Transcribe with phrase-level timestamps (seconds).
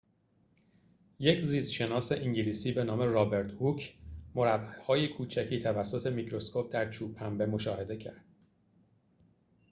[1.19, 3.93] یک زیست شناس انگلیسی به نام رابرت هوک
[4.35, 8.25] مربع‌های کوچکی توسط میکروسکوپ در چوب پنبه مشاهده کرد